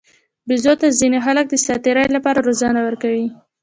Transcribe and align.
بیزو 0.47 0.73
ته 0.81 0.87
ځینې 0.99 1.19
خلک 1.25 1.45
د 1.49 1.55
ساتیرۍ 1.65 2.07
لپاره 2.15 2.45
روزنه 2.47 2.79
ورکوي. 2.87 3.27